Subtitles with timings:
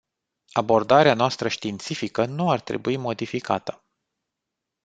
[0.51, 3.83] Abordarea noastră științifică nu ar trebui modificată.